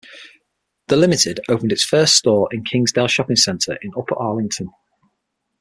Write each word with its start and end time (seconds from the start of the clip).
The 0.87 0.95
Limited 0.97 1.41
opened 1.47 1.71
its 1.71 1.83
first 1.83 2.15
store 2.15 2.49
in 2.51 2.63
the 2.63 2.67
Kingsdale 2.71 3.07
Shopping 3.07 3.35
Center 3.35 3.77
in 3.83 3.91
Upper 3.95 4.15
Arlington. 4.17 4.71